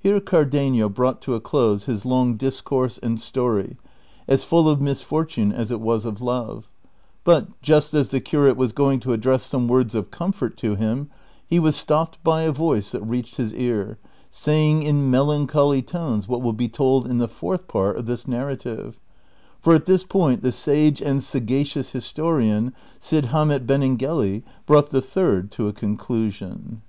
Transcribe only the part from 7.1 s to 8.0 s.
but just